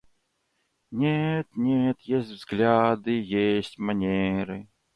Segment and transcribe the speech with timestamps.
[0.89, 4.67] Нет, нет, есть взгляды, есть манеры.